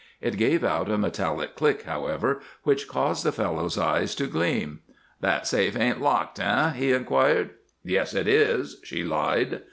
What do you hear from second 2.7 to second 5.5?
caused the fellow's eyes to gleam. "That